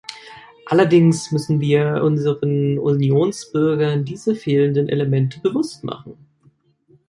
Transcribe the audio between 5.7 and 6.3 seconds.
machen.